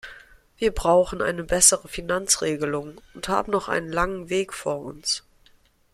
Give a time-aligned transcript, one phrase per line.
[0.57, 5.21] Wir brauchen eine bessere Finanzregelung, und haben noch einen langen Weg vor uns.